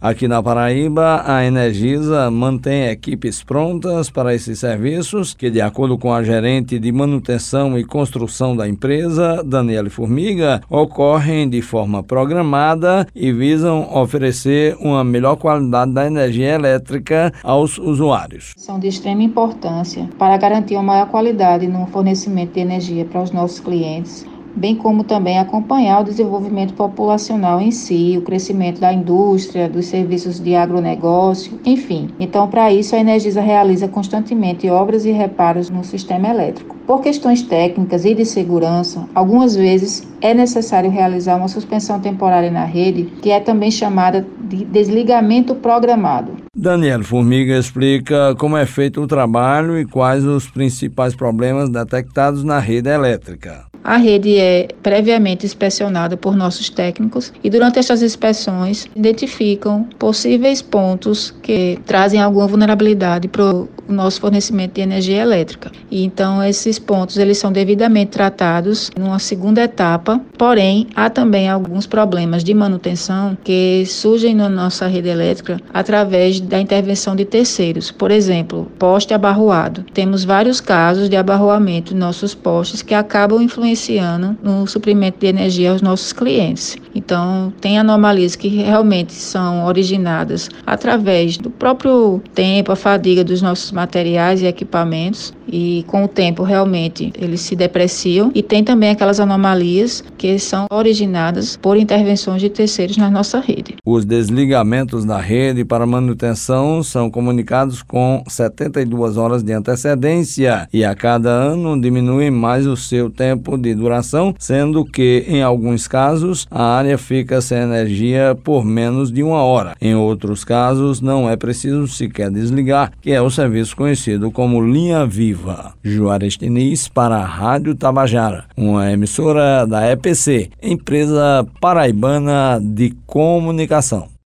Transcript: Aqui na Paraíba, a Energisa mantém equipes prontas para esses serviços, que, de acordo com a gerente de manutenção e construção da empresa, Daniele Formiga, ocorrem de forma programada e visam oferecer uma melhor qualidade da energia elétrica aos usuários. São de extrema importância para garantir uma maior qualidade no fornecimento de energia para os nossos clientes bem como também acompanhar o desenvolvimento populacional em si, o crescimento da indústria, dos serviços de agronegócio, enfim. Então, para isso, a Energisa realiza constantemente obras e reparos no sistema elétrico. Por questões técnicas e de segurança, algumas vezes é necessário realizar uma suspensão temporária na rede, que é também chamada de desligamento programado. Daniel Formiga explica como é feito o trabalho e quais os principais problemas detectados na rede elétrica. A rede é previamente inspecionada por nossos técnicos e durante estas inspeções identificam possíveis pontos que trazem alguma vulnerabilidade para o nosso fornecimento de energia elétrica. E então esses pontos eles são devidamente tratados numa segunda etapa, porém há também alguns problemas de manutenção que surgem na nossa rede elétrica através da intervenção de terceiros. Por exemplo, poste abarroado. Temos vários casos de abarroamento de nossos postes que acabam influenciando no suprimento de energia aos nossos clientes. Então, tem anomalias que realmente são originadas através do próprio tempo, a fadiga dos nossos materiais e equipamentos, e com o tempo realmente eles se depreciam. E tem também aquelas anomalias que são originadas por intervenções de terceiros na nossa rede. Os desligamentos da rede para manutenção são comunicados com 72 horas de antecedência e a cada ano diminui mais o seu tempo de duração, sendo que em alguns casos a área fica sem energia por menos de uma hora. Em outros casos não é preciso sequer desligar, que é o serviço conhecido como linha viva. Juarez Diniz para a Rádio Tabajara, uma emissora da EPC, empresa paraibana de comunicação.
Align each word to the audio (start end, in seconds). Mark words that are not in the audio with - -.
Aqui 0.00 0.28
na 0.28 0.40
Paraíba, 0.40 1.24
a 1.26 1.44
Energisa 1.44 2.30
mantém 2.30 2.84
equipes 2.84 3.42
prontas 3.42 4.08
para 4.08 4.32
esses 4.32 4.60
serviços, 4.60 5.34
que, 5.34 5.50
de 5.50 5.60
acordo 5.60 5.98
com 5.98 6.12
a 6.12 6.22
gerente 6.22 6.78
de 6.78 6.92
manutenção 6.92 7.76
e 7.76 7.82
construção 7.82 8.56
da 8.56 8.68
empresa, 8.68 9.42
Daniele 9.44 9.90
Formiga, 9.90 10.60
ocorrem 10.70 11.50
de 11.50 11.60
forma 11.60 12.00
programada 12.00 13.08
e 13.12 13.32
visam 13.32 13.92
oferecer 13.92 14.76
uma 14.80 15.02
melhor 15.02 15.34
qualidade 15.34 15.92
da 15.92 16.06
energia 16.06 16.54
elétrica 16.54 17.32
aos 17.42 17.76
usuários. 17.76 18.52
São 18.56 18.78
de 18.78 18.86
extrema 18.86 19.24
importância 19.24 20.08
para 20.16 20.36
garantir 20.36 20.74
uma 20.74 20.84
maior 20.84 21.08
qualidade 21.08 21.66
no 21.66 21.88
fornecimento 21.88 22.52
de 22.52 22.60
energia 22.60 23.04
para 23.04 23.20
os 23.20 23.32
nossos 23.32 23.58
clientes 23.58 24.24
bem 24.58 24.74
como 24.74 25.04
também 25.04 25.38
acompanhar 25.38 26.00
o 26.00 26.04
desenvolvimento 26.04 26.74
populacional 26.74 27.60
em 27.60 27.70
si, 27.70 28.16
o 28.18 28.22
crescimento 28.22 28.80
da 28.80 28.92
indústria, 28.92 29.68
dos 29.68 29.86
serviços 29.86 30.40
de 30.40 30.54
agronegócio, 30.54 31.58
enfim. 31.64 32.08
Então, 32.18 32.48
para 32.48 32.72
isso, 32.72 32.96
a 32.96 32.98
Energisa 32.98 33.40
realiza 33.40 33.86
constantemente 33.86 34.68
obras 34.68 35.04
e 35.04 35.12
reparos 35.12 35.70
no 35.70 35.84
sistema 35.84 36.28
elétrico. 36.28 36.76
Por 36.86 37.00
questões 37.00 37.42
técnicas 37.42 38.04
e 38.04 38.14
de 38.14 38.24
segurança, 38.24 39.08
algumas 39.14 39.54
vezes 39.54 40.08
é 40.20 40.34
necessário 40.34 40.90
realizar 40.90 41.36
uma 41.36 41.48
suspensão 41.48 42.00
temporária 42.00 42.50
na 42.50 42.64
rede, 42.64 43.04
que 43.22 43.30
é 43.30 43.38
também 43.38 43.70
chamada 43.70 44.26
de 44.40 44.64
desligamento 44.64 45.54
programado. 45.54 46.32
Daniel 46.56 47.04
Formiga 47.04 47.56
explica 47.56 48.34
como 48.36 48.56
é 48.56 48.66
feito 48.66 49.02
o 49.02 49.06
trabalho 49.06 49.78
e 49.78 49.84
quais 49.84 50.24
os 50.24 50.48
principais 50.48 51.14
problemas 51.14 51.68
detectados 51.68 52.42
na 52.42 52.58
rede 52.58 52.88
elétrica. 52.88 53.66
A 53.88 53.96
rede 53.96 54.36
é 54.36 54.68
previamente 54.82 55.46
inspecionada 55.46 56.14
por 56.14 56.36
nossos 56.36 56.68
técnicos 56.68 57.32
e 57.42 57.48
durante 57.48 57.78
estas 57.78 58.02
inspeções 58.02 58.86
identificam 58.94 59.84
possíveis 59.98 60.60
pontos 60.60 61.30
que 61.42 61.78
trazem 61.86 62.20
alguma 62.20 62.46
vulnerabilidade 62.46 63.28
para 63.28 63.42
o 63.42 63.66
nosso 63.88 64.20
fornecimento 64.20 64.74
de 64.74 64.80
energia 64.80 65.22
elétrica. 65.22 65.70
E 65.90 66.04
então 66.04 66.42
esses 66.42 66.78
pontos 66.78 67.16
eles 67.16 67.38
são 67.38 67.52
devidamente 67.52 68.12
tratados 68.12 68.90
numa 68.98 69.18
segunda 69.18 69.62
etapa, 69.62 70.20
porém 70.36 70.86
há 70.94 71.08
também 71.10 71.48
alguns 71.48 71.86
problemas 71.86 72.44
de 72.44 72.54
manutenção 72.54 73.36
que 73.42 73.84
surgem 73.86 74.34
na 74.34 74.48
nossa 74.48 74.86
rede 74.86 75.08
elétrica 75.08 75.60
através 75.72 76.40
da 76.40 76.60
intervenção 76.60 77.16
de 77.16 77.24
terceiros. 77.24 77.90
Por 77.90 78.10
exemplo, 78.10 78.70
poste 78.78 79.14
abarroado. 79.14 79.84
Temos 79.94 80.24
vários 80.24 80.60
casos 80.60 81.08
de 81.08 81.16
abarroamento 81.16 81.94
de 81.94 82.00
nossos 82.00 82.34
postes 82.34 82.82
que 82.82 82.94
acabam 82.94 83.42
influenciando 83.42 84.36
no 84.42 84.66
suprimento 84.66 85.18
de 85.20 85.26
energia 85.26 85.70
aos 85.70 85.82
nossos 85.82 86.12
clientes. 86.12 86.76
Então, 86.94 87.52
tem 87.60 87.78
anomalias 87.78 88.36
que 88.36 88.48
realmente 88.48 89.12
são 89.12 89.64
originadas 89.66 90.50
através 90.66 91.36
do 91.36 91.50
próprio 91.50 92.20
tempo, 92.34 92.72
a 92.72 92.76
fadiga 92.76 93.24
dos 93.24 93.40
nossos 93.40 93.70
materiais 93.78 94.42
e 94.42 94.46
equipamentos, 94.46 95.32
e 95.46 95.84
com 95.86 96.04
o 96.04 96.08
tempo 96.08 96.42
realmente 96.42 97.12
eles 97.16 97.40
se 97.40 97.54
depreciam. 97.54 98.32
E 98.34 98.42
tem 98.42 98.64
também 98.64 98.90
aquelas 98.90 99.20
anomalias 99.20 100.02
que 100.18 100.36
são 100.38 100.66
originadas 100.68 101.56
por 101.56 101.76
intervenções 101.76 102.40
de 102.40 102.50
terceiros 102.50 102.96
na 102.96 103.08
nossa 103.08 103.38
rede. 103.38 103.76
Os 103.86 104.04
desligamentos 104.04 105.04
da 105.04 105.18
rede 105.18 105.64
para 105.64 105.86
manutenção 105.86 106.82
são 106.82 107.08
comunicados 107.08 107.82
com 107.82 108.24
72 108.26 109.16
horas 109.16 109.44
de 109.44 109.52
antecedência 109.52 110.68
e 110.72 110.84
a 110.84 110.94
cada 110.94 111.30
ano 111.30 111.80
diminui 111.80 112.30
mais 112.30 112.66
o 112.66 112.76
seu 112.76 113.08
tempo 113.08 113.56
de 113.56 113.74
duração, 113.74 114.34
sendo 114.38 114.84
que 114.84 115.24
em 115.28 115.42
alguns 115.42 115.86
casos 115.86 116.46
a 116.50 116.64
área 116.64 116.98
fica 116.98 117.40
sem 117.40 117.58
energia 117.58 118.36
por 118.42 118.64
menos 118.64 119.12
de 119.12 119.22
uma 119.22 119.42
hora. 119.42 119.76
Em 119.80 119.94
outros 119.94 120.44
casos 120.44 121.00
não 121.00 121.30
é 121.30 121.36
preciso 121.36 121.86
sequer 121.86 122.30
desligar, 122.30 122.90
que 123.00 123.12
é 123.12 123.22
o 123.22 123.30
serviço 123.30 123.67
conhecido 123.74 124.30
como 124.30 124.60
linha 124.60 125.06
viva. 125.06 125.74
Juarez 125.82 126.36
Diniz 126.36 126.88
para 126.88 127.16
a 127.16 127.24
Rádio 127.24 127.74
Tabajara, 127.74 128.44
uma 128.56 128.90
emissora 128.90 129.66
da 129.66 129.90
EPC, 129.90 130.50
empresa 130.62 131.46
paraibana 131.60 132.60
de 132.62 132.94
comunicação. 133.06 134.17